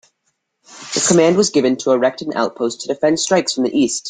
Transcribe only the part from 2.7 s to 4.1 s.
to defend strikes from the east.